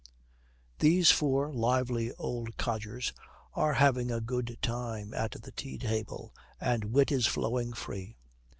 [0.79, 3.13] These four lively old codgers
[3.53, 8.17] are having a good time at the tea table, and wit is flowing free.